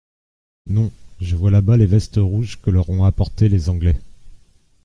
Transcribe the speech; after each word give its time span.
Non, 0.65 0.91
je 1.19 1.35
vois 1.35 1.51
là-bas 1.51 1.77
les 1.77 1.85
vestes 1.85 2.15
rouges 2.17 2.59
que 2.59 2.71
leur 2.71 2.89
ont 2.89 3.03
apportées 3.05 3.49
les 3.49 3.69
Anglais. 3.69 4.01